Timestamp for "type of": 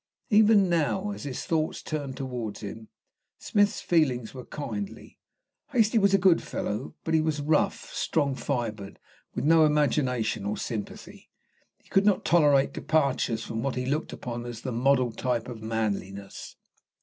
15.11-15.61